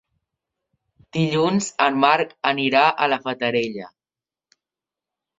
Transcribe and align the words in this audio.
Dilluns 1.17 1.67
en 1.85 1.99
Marc 2.03 2.33
anirà 2.51 2.81
a 2.93 3.09
la 3.13 3.19
Fatarella. 3.27 3.91